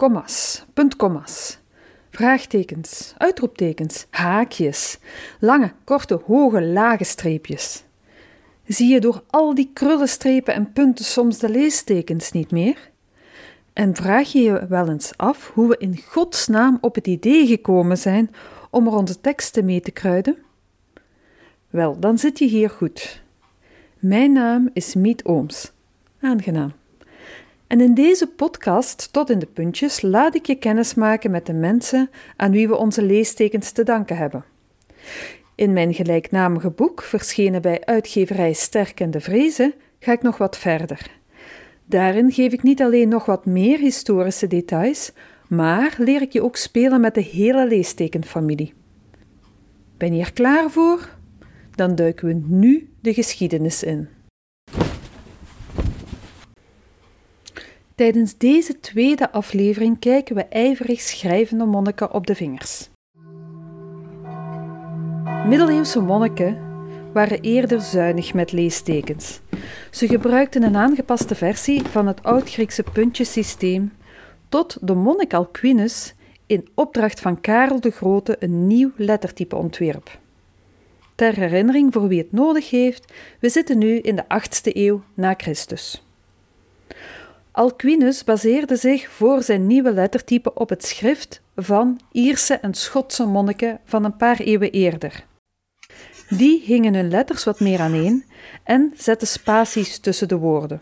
kommas, 0.00 0.64
puntkommas, 0.72 1.58
vraagtekens, 2.10 3.14
uitroeptekens, 3.16 4.06
haakjes, 4.10 4.98
lange, 5.40 5.72
korte, 5.84 6.20
hoge, 6.24 6.62
lage 6.62 7.04
streepjes. 7.04 7.84
Zie 8.66 8.88
je 8.88 9.00
door 9.00 9.22
al 9.26 9.54
die 9.54 9.70
krullenstrepen 9.72 10.54
en 10.54 10.72
punten 10.72 11.04
soms 11.04 11.38
de 11.38 11.48
leestekens 11.48 12.32
niet 12.32 12.50
meer? 12.50 12.90
En 13.72 13.94
vraag 13.94 14.32
je 14.32 14.40
je 14.40 14.66
wel 14.66 14.88
eens 14.88 15.12
af 15.16 15.50
hoe 15.54 15.68
we 15.68 15.76
in 15.78 16.02
godsnaam 16.06 16.78
op 16.80 16.94
het 16.94 17.06
idee 17.06 17.46
gekomen 17.46 17.98
zijn 17.98 18.30
om 18.70 18.86
er 18.86 18.92
onze 18.92 19.20
teksten 19.20 19.64
mee 19.64 19.80
te 19.80 19.90
kruiden? 19.90 20.36
Wel, 21.70 21.98
dan 21.98 22.18
zit 22.18 22.38
je 22.38 22.46
hier 22.46 22.70
goed. 22.70 23.22
Mijn 23.98 24.32
naam 24.32 24.70
is 24.72 24.94
Miet 24.94 25.24
Ooms. 25.24 25.72
Aangenaam. 26.20 26.79
En 27.70 27.80
in 27.80 27.94
deze 27.94 28.26
podcast, 28.26 29.12
tot 29.12 29.30
in 29.30 29.38
de 29.38 29.46
puntjes, 29.46 30.02
laat 30.02 30.34
ik 30.34 30.46
je 30.46 30.54
kennis 30.54 30.94
maken 30.94 31.30
met 31.30 31.46
de 31.46 31.52
mensen 31.52 32.10
aan 32.36 32.50
wie 32.50 32.68
we 32.68 32.76
onze 32.76 33.02
leestekens 33.02 33.70
te 33.70 33.82
danken 33.82 34.16
hebben. 34.16 34.44
In 35.54 35.72
mijn 35.72 35.94
gelijknamige 35.94 36.70
boek, 36.70 37.02
verschenen 37.02 37.62
bij 37.62 37.84
uitgeverij 37.84 38.52
Sterk 38.52 39.00
en 39.00 39.10
de 39.10 39.20
Vrezen, 39.20 39.74
ga 39.98 40.12
ik 40.12 40.22
nog 40.22 40.38
wat 40.38 40.58
verder. 40.58 41.10
Daarin 41.84 42.32
geef 42.32 42.52
ik 42.52 42.62
niet 42.62 42.82
alleen 42.82 43.08
nog 43.08 43.24
wat 43.24 43.46
meer 43.46 43.78
historische 43.78 44.46
details, 44.46 45.12
maar 45.48 45.94
leer 45.98 46.22
ik 46.22 46.32
je 46.32 46.42
ook 46.42 46.56
spelen 46.56 47.00
met 47.00 47.14
de 47.14 47.22
hele 47.22 47.66
leestekenfamilie. 47.66 48.74
Ben 49.96 50.14
je 50.14 50.22
er 50.22 50.32
klaar 50.32 50.70
voor? 50.70 51.16
Dan 51.74 51.94
duiken 51.94 52.26
we 52.26 52.40
nu 52.46 52.90
de 53.00 53.14
geschiedenis 53.14 53.82
in. 53.82 54.08
Tijdens 58.00 58.36
deze 58.36 58.80
tweede 58.80 59.32
aflevering 59.32 59.98
kijken 59.98 60.34
we 60.34 60.44
ijverig 60.44 61.00
schrijvende 61.00 61.64
monniken 61.64 62.12
op 62.12 62.26
de 62.26 62.34
vingers. 62.34 62.88
Middeleeuwse 65.46 66.00
monniken 66.00 66.58
waren 67.12 67.40
eerder 67.40 67.80
zuinig 67.80 68.34
met 68.34 68.52
leestekens. 68.52 69.40
Ze 69.90 70.06
gebruikten 70.06 70.62
een 70.62 70.76
aangepaste 70.76 71.34
versie 71.34 71.82
van 71.82 72.06
het 72.06 72.22
Oud-Griekse 72.22 72.84
puntjesysteem 72.92 73.92
tot 74.48 74.76
de 74.80 74.94
monnik 74.94 75.34
Alcuinus 75.34 76.14
in 76.46 76.68
opdracht 76.74 77.20
van 77.20 77.40
Karel 77.40 77.80
de 77.80 77.90
Grote 77.90 78.36
een 78.38 78.66
nieuw 78.66 78.90
lettertype 78.96 79.56
ontwierp. 79.56 80.18
Ter 81.14 81.34
herinnering 81.34 81.92
voor 81.92 82.08
wie 82.08 82.18
het 82.18 82.32
nodig 82.32 82.70
heeft, 82.70 83.12
we 83.40 83.48
zitten 83.48 83.78
nu 83.78 83.98
in 83.98 84.16
de 84.16 84.24
8e 84.24 84.72
eeuw 84.72 85.02
na 85.14 85.34
Christus. 85.36 86.04
Alcuinus 87.60 88.24
baseerde 88.24 88.76
zich 88.76 89.10
voor 89.10 89.42
zijn 89.42 89.66
nieuwe 89.66 89.92
lettertype 89.92 90.54
op 90.54 90.68
het 90.68 90.84
schrift 90.84 91.42
van 91.56 92.00
Ierse 92.12 92.54
en 92.54 92.74
Schotse 92.74 93.26
monniken 93.26 93.80
van 93.84 94.04
een 94.04 94.16
paar 94.16 94.38
eeuwen 94.38 94.70
eerder. 94.70 95.24
Die 96.28 96.62
hingen 96.64 96.94
hun 96.94 97.10
letters 97.10 97.44
wat 97.44 97.60
meer 97.60 97.80
aaneen 97.80 98.24
en 98.64 98.92
zetten 98.96 99.28
spaties 99.28 99.98
tussen 99.98 100.28
de 100.28 100.36
woorden. 100.36 100.80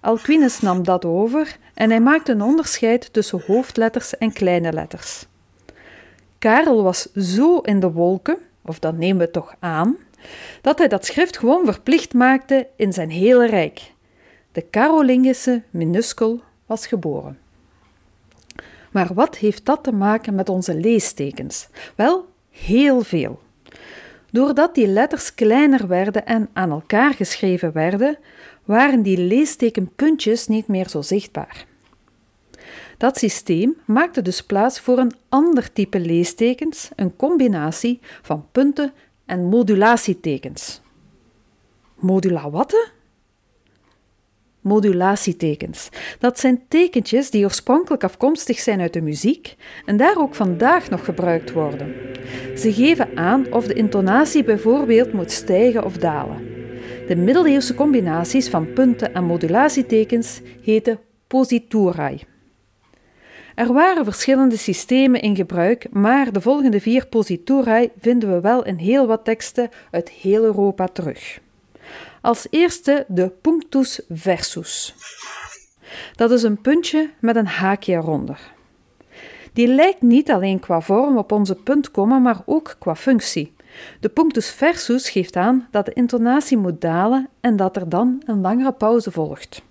Alcuinus 0.00 0.60
nam 0.60 0.84
dat 0.84 1.04
over 1.04 1.56
en 1.74 1.90
hij 1.90 2.00
maakte 2.00 2.32
een 2.32 2.42
onderscheid 2.42 3.12
tussen 3.12 3.42
hoofdletters 3.46 4.18
en 4.18 4.32
kleine 4.32 4.72
letters. 4.72 5.26
Karel 6.38 6.82
was 6.82 7.12
zo 7.12 7.58
in 7.58 7.80
de 7.80 7.92
wolken, 7.92 8.38
of 8.64 8.78
dat 8.78 8.96
nemen 8.96 9.26
we 9.26 9.30
toch 9.30 9.54
aan, 9.58 9.96
dat 10.60 10.78
hij 10.78 10.88
dat 10.88 11.06
schrift 11.06 11.38
gewoon 11.38 11.64
verplicht 11.64 12.14
maakte 12.14 12.68
in 12.76 12.92
zijn 12.92 13.10
hele 13.10 13.46
rijk. 13.46 13.92
De 14.52 14.70
Carolingische 14.70 15.62
minuscul 15.70 16.40
was 16.66 16.86
geboren. 16.86 17.38
Maar 18.90 19.14
wat 19.14 19.36
heeft 19.36 19.64
dat 19.64 19.84
te 19.84 19.92
maken 19.92 20.34
met 20.34 20.48
onze 20.48 20.74
leestekens? 20.74 21.68
Wel, 21.96 22.28
heel 22.50 23.00
veel. 23.00 23.40
Doordat 24.30 24.74
die 24.74 24.86
letters 24.86 25.34
kleiner 25.34 25.86
werden 25.86 26.26
en 26.26 26.48
aan 26.52 26.70
elkaar 26.70 27.14
geschreven 27.14 27.72
werden, 27.72 28.18
waren 28.64 29.02
die 29.02 29.18
leestekenpuntjes 29.18 30.46
niet 30.46 30.66
meer 30.66 30.88
zo 30.88 31.02
zichtbaar. 31.02 31.66
Dat 32.98 33.18
systeem 33.18 33.76
maakte 33.84 34.22
dus 34.22 34.42
plaats 34.42 34.80
voor 34.80 34.98
een 34.98 35.12
ander 35.28 35.72
type 35.72 36.00
leestekens, 36.00 36.88
een 36.96 37.16
combinatie 37.16 38.00
van 38.22 38.46
punten 38.52 38.92
en 39.26 39.44
modulatietekens. 39.44 40.80
Modula 41.94 42.50
wat? 42.50 42.90
Modulatietekens. 44.62 45.88
Dat 46.18 46.38
zijn 46.38 46.62
tekentjes 46.68 47.30
die 47.30 47.44
oorspronkelijk 47.44 48.04
afkomstig 48.04 48.58
zijn 48.58 48.80
uit 48.80 48.92
de 48.92 49.00
muziek 49.00 49.56
en 49.84 49.96
daar 49.96 50.18
ook 50.18 50.34
vandaag 50.34 50.90
nog 50.90 51.04
gebruikt 51.04 51.52
worden. 51.52 51.94
Ze 52.56 52.72
geven 52.72 53.16
aan 53.16 53.52
of 53.52 53.66
de 53.66 53.74
intonatie 53.74 54.44
bijvoorbeeld 54.44 55.12
moet 55.12 55.30
stijgen 55.30 55.84
of 55.84 55.96
dalen. 55.96 56.46
De 57.08 57.16
middeleeuwse 57.16 57.74
combinaties 57.74 58.48
van 58.48 58.72
punten 58.72 59.14
en 59.14 59.24
modulatietekens 59.24 60.40
heten 60.64 60.98
positurae. 61.26 62.18
Er 63.54 63.72
waren 63.72 64.04
verschillende 64.04 64.56
systemen 64.56 65.20
in 65.20 65.36
gebruik, 65.36 65.86
maar 65.90 66.32
de 66.32 66.40
volgende 66.40 66.80
vier 66.80 67.06
positurae 67.06 67.90
vinden 67.98 68.34
we 68.34 68.40
wel 68.40 68.64
in 68.64 68.76
heel 68.76 69.06
wat 69.06 69.24
teksten 69.24 69.68
uit 69.90 70.10
heel 70.10 70.44
Europa 70.44 70.86
terug. 70.86 71.40
Als 72.22 72.46
eerste 72.50 73.04
de 73.08 73.28
punctus 73.28 74.00
versus. 74.08 74.94
Dat 76.14 76.30
is 76.30 76.42
een 76.42 76.60
puntje 76.60 77.10
met 77.20 77.36
een 77.36 77.46
haakje 77.46 77.92
eronder. 77.92 78.52
Die 79.52 79.68
lijkt 79.68 80.02
niet 80.02 80.30
alleen 80.30 80.60
qua 80.60 80.80
vorm 80.80 81.16
op 81.16 81.32
onze 81.32 81.54
puntkomma, 81.54 82.18
maar 82.18 82.42
ook 82.46 82.76
qua 82.78 82.96
functie. 82.96 83.54
De 84.00 84.08
punctus 84.08 84.50
versus 84.50 85.10
geeft 85.10 85.36
aan 85.36 85.68
dat 85.70 85.86
de 85.86 85.92
intonatie 85.92 86.56
moet 86.56 86.80
dalen 86.80 87.28
en 87.40 87.56
dat 87.56 87.76
er 87.76 87.88
dan 87.88 88.22
een 88.26 88.40
langere 88.40 88.72
pauze 88.72 89.10
volgt. 89.10 89.62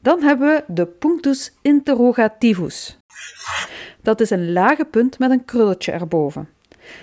Dan 0.00 0.22
hebben 0.22 0.48
we 0.48 0.64
de 0.66 0.86
punctus 0.86 1.52
interrogativus. 1.60 2.98
Dat 4.00 4.20
is 4.20 4.30
een 4.30 4.52
lage 4.52 4.84
punt 4.84 5.18
met 5.18 5.30
een 5.30 5.44
krulletje 5.44 5.92
erboven. 5.92 6.48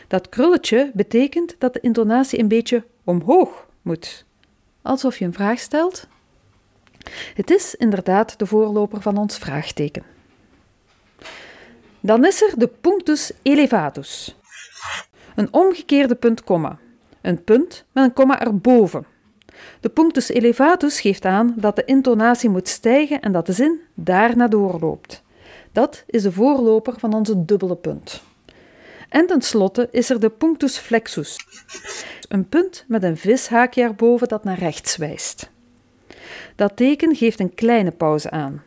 Dat 0.08 0.30
krulletje 0.30 0.92
betekent 0.94 1.56
dat 1.60 1.74
de 1.74 1.80
intonatie 1.80 2.40
een 2.40 2.48
beetje 2.48 2.84
omhoog 3.04 3.68
moet. 3.82 4.26
Alsof 4.82 5.18
je 5.18 5.26
een 5.26 5.34
vraag 5.34 5.60
stelt. 5.60 6.08
Het 7.34 7.50
is 7.50 7.76
inderdaad 7.76 8.40
de 8.40 8.46
voorloper 8.46 9.02
van 9.02 9.18
ons 9.18 9.38
vraagteken. 9.38 10.04
Dan 12.00 12.26
is 12.26 12.42
er 12.42 12.54
de 12.58 12.68
punctus 12.68 13.32
elevatus. 13.42 14.36
Een 15.36 15.54
omgekeerde 15.54 16.16
punt-komma. 16.16 16.78
Een 17.22 17.44
punt 17.44 17.86
met 17.92 18.04
een 18.04 18.14
komma 18.14 18.42
erboven. 18.42 19.06
De 19.80 19.90
punctus 19.90 20.30
elevatus 20.30 21.02
geeft 21.02 21.26
aan 21.26 21.54
dat 21.58 21.76
de 21.76 21.86
intonatie 21.86 22.50
moet 22.50 22.68
stijgen 22.68 23.22
en 23.22 23.32
dat 23.32 23.46
de 23.46 23.54
zin 23.54 23.80
daarna 23.94 24.48
doorloopt. 24.48 25.24
Dat 25.72 26.04
is 26.08 26.22
de 26.22 26.32
voorloper 26.32 27.00
van 27.00 27.14
onze 27.14 27.46
dubbele 27.46 27.76
punt. 27.76 28.22
En 29.10 29.28
tenslotte 29.28 29.88
is 29.92 30.10
er 30.10 30.20
de 30.20 30.30
punctus 30.30 30.78
flexus. 30.78 31.38
Een 32.30 32.50
punt 32.50 32.86
met 32.88 33.04
een 33.04 33.18
vishaakje 33.18 33.82
erboven 33.82 34.28
dat 34.28 34.44
naar 34.44 34.60
rechts 34.60 34.98
wijst. 34.98 35.50
Dat 36.56 36.76
teken 36.76 37.16
geeft 37.16 37.40
een 37.40 37.54
kleine 37.54 37.92
pauze 37.92 38.30
aan. 38.30 38.64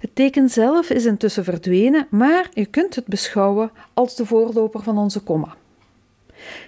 Het 0.00 0.10
teken 0.14 0.48
zelf 0.48 0.90
is 0.90 1.04
intussen 1.04 1.44
verdwenen, 1.44 2.06
maar 2.10 2.48
je 2.52 2.66
kunt 2.66 2.94
het 2.94 3.06
beschouwen 3.06 3.70
als 3.94 4.16
de 4.16 4.26
voorloper 4.26 4.82
van 4.82 4.98
onze 4.98 5.20
komma. 5.20 5.56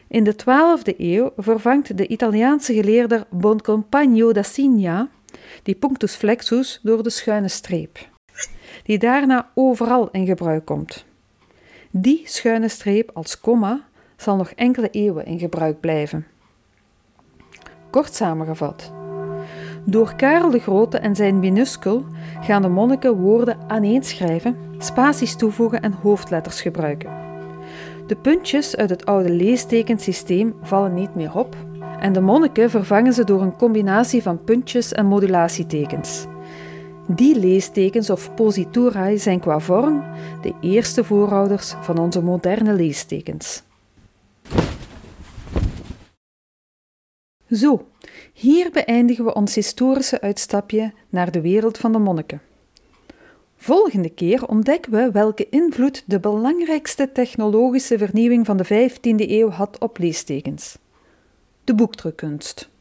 In 0.08 0.24
de 0.24 0.34
12e 0.34 0.96
eeuw 0.98 1.32
vervangt 1.36 1.96
de 1.96 2.06
Italiaanse 2.06 2.74
geleerde 2.74 3.26
Boncompagno 3.30 4.32
da 4.32 4.42
Signa 4.42 5.08
die 5.62 5.74
punctus 5.74 6.14
flexus 6.14 6.80
door 6.82 7.02
de 7.02 7.10
schuine 7.10 7.48
streep, 7.48 8.08
die 8.84 8.98
daarna 8.98 9.50
overal 9.54 10.08
in 10.10 10.26
gebruik 10.26 10.64
komt. 10.64 11.04
Die 11.94 12.22
schuine 12.24 12.68
streep 12.68 13.10
als 13.14 13.40
komma 13.40 13.80
zal 14.16 14.36
nog 14.36 14.50
enkele 14.50 14.90
eeuwen 14.90 15.26
in 15.26 15.38
gebruik 15.38 15.80
blijven. 15.80 16.26
Kort 17.90 18.14
samengevat. 18.14 18.92
Door 19.84 20.14
Karel 20.16 20.50
de 20.50 20.58
Grote 20.58 20.98
en 20.98 21.16
zijn 21.16 21.38
minuscul 21.38 22.04
gaan 22.40 22.62
de 22.62 22.68
monniken 22.68 23.16
woorden 23.16 23.58
aaneenschrijven, 23.68 24.56
spaties 24.78 25.36
toevoegen 25.36 25.82
en 25.82 25.92
hoofdletters 25.92 26.62
gebruiken. 26.62 27.10
De 28.06 28.16
puntjes 28.16 28.76
uit 28.76 28.90
het 28.90 29.06
oude 29.06 29.30
leestekensysteem 29.30 30.54
vallen 30.62 30.94
niet 30.94 31.14
meer 31.14 31.34
op 31.34 31.56
en 32.00 32.12
de 32.12 32.20
monniken 32.20 32.70
vervangen 32.70 33.12
ze 33.12 33.24
door 33.24 33.42
een 33.42 33.56
combinatie 33.56 34.22
van 34.22 34.44
puntjes 34.44 34.92
en 34.92 35.06
modulatietekens. 35.06 36.26
Die 37.08 37.38
leestekens 37.38 38.10
of 38.10 38.34
positurae 38.34 39.18
zijn 39.18 39.40
qua 39.40 39.60
vorm 39.60 40.04
de 40.42 40.54
eerste 40.60 41.04
voorouders 41.04 41.74
van 41.80 41.98
onze 41.98 42.22
moderne 42.22 42.72
leestekens. 42.72 43.62
Zo, 47.50 47.86
hier 48.32 48.70
beëindigen 48.70 49.24
we 49.24 49.34
ons 49.34 49.54
historische 49.54 50.20
uitstapje 50.20 50.92
naar 51.08 51.30
de 51.30 51.40
wereld 51.40 51.78
van 51.78 51.92
de 51.92 51.98
monniken. 51.98 52.40
Volgende 53.56 54.10
keer 54.10 54.48
ontdekken 54.48 54.92
we 54.92 55.10
welke 55.10 55.48
invloed 55.48 56.04
de 56.06 56.20
belangrijkste 56.20 57.12
technologische 57.12 57.98
vernieuwing 57.98 58.46
van 58.46 58.56
de 58.56 58.64
15e 58.64 59.30
eeuw 59.30 59.48
had 59.48 59.78
op 59.78 59.98
leestekens: 59.98 60.78
de 61.64 61.74
boekdrukkunst. 61.74 62.71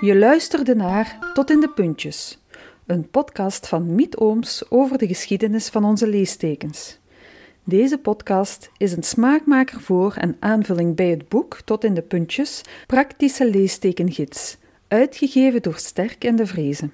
Je 0.00 0.16
luisterde 0.16 0.74
naar 0.74 1.18
Tot 1.34 1.50
in 1.50 1.60
de 1.60 1.68
Puntjes, 1.68 2.38
een 2.86 3.10
podcast 3.10 3.68
van 3.68 3.94
Miet 3.94 4.16
Ooms 4.16 4.70
over 4.70 4.98
de 4.98 5.06
geschiedenis 5.06 5.68
van 5.68 5.84
onze 5.84 6.08
leestekens. 6.08 6.98
Deze 7.64 7.98
podcast 7.98 8.70
is 8.76 8.92
een 8.92 9.02
smaakmaker 9.02 9.80
voor 9.80 10.14
en 10.14 10.36
aanvulling 10.38 10.96
bij 10.96 11.06
het 11.06 11.28
boek 11.28 11.60
Tot 11.64 11.84
in 11.84 11.94
de 11.94 12.02
Puntjes 12.02 12.62
Praktische 12.86 13.50
Leestekengids, 13.50 14.56
uitgegeven 14.88 15.62
door 15.62 15.76
Sterk 15.76 16.24
en 16.24 16.36
de 16.36 16.46
Vrezen. 16.46 16.92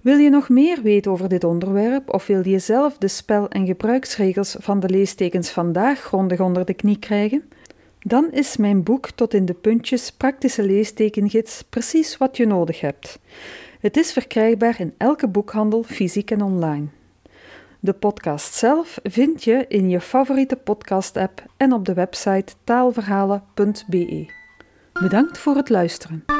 Wil 0.00 0.16
je 0.16 0.30
nog 0.30 0.48
meer 0.48 0.82
weten 0.82 1.10
over 1.10 1.28
dit 1.28 1.44
onderwerp 1.44 2.14
of 2.14 2.26
wil 2.26 2.48
je 2.48 2.58
zelf 2.58 2.96
de 2.98 3.08
spel- 3.08 3.48
en 3.48 3.66
gebruiksregels 3.66 4.56
van 4.58 4.80
de 4.80 4.88
leestekens 4.88 5.50
vandaag 5.50 6.00
grondig 6.00 6.40
onder 6.40 6.64
de 6.64 6.74
knie 6.74 6.98
krijgen? 6.98 7.42
Dan 8.00 8.32
is 8.32 8.56
mijn 8.56 8.82
boek 8.82 9.10
Tot 9.10 9.34
in 9.34 9.44
de 9.44 9.54
Puntjes 9.54 10.12
Praktische 10.12 10.62
Leestekengids 10.62 11.62
precies 11.62 12.16
wat 12.16 12.36
je 12.36 12.46
nodig 12.46 12.80
hebt. 12.80 13.18
Het 13.80 13.96
is 13.96 14.12
verkrijgbaar 14.12 14.80
in 14.80 14.94
elke 14.96 15.28
boekhandel, 15.28 15.82
fysiek 15.82 16.30
en 16.30 16.42
online. 16.42 16.86
De 17.80 17.92
podcast 17.92 18.54
zelf 18.54 18.98
vind 19.02 19.44
je 19.44 19.64
in 19.68 19.88
je 19.88 20.00
favoriete 20.00 20.56
podcast-app 20.56 21.42
en 21.56 21.72
op 21.72 21.84
de 21.84 21.94
website 21.94 22.52
taalverhalen.be. 22.64 24.32
Bedankt 24.92 25.38
voor 25.38 25.56
het 25.56 25.68
luisteren. 25.68 26.37